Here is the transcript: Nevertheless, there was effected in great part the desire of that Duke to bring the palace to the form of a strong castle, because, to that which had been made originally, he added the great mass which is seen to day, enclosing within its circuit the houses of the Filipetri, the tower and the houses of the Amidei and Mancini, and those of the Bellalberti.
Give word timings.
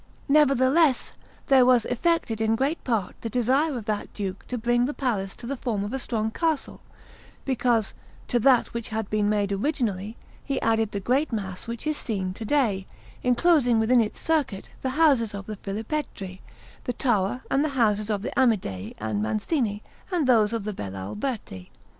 Nevertheless, 0.27 1.13
there 1.45 1.63
was 1.63 1.85
effected 1.85 2.41
in 2.41 2.55
great 2.55 2.83
part 2.83 3.15
the 3.21 3.29
desire 3.29 3.75
of 3.77 3.85
that 3.85 4.11
Duke 4.15 4.47
to 4.47 4.57
bring 4.57 4.87
the 4.87 4.95
palace 4.95 5.35
to 5.35 5.45
the 5.45 5.55
form 5.55 5.83
of 5.83 5.93
a 5.93 5.99
strong 5.99 6.31
castle, 6.31 6.81
because, 7.45 7.93
to 8.27 8.39
that 8.39 8.73
which 8.73 8.87
had 8.89 9.11
been 9.11 9.29
made 9.29 9.51
originally, 9.51 10.17
he 10.43 10.59
added 10.61 10.91
the 10.91 10.99
great 10.99 11.31
mass 11.31 11.67
which 11.67 11.85
is 11.85 11.97
seen 11.97 12.33
to 12.33 12.43
day, 12.45 12.87
enclosing 13.23 13.77
within 13.79 14.01
its 14.01 14.19
circuit 14.19 14.69
the 14.81 14.89
houses 14.97 15.35
of 15.35 15.45
the 15.45 15.57
Filipetri, 15.57 16.41
the 16.85 16.93
tower 16.93 17.43
and 17.51 17.63
the 17.63 17.69
houses 17.77 18.09
of 18.09 18.23
the 18.23 18.31
Amidei 18.35 18.95
and 18.97 19.21
Mancini, 19.21 19.83
and 20.11 20.25
those 20.25 20.51
of 20.51 20.63
the 20.63 20.73
Bellalberti. 20.73 21.69